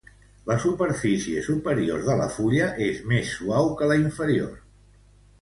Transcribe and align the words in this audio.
La 0.51 0.55
superfície 0.61 1.43
superior 1.47 2.01
de 2.07 2.15
la 2.21 2.25
fulla 2.39 2.71
és 2.87 3.03
més 3.13 3.31
suau 3.35 3.71
que 3.83 3.93
la 3.93 4.01
inferior. 4.07 4.59